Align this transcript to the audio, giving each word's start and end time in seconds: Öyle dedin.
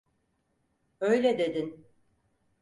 Öyle 1.01 1.39
dedin. 1.39 1.87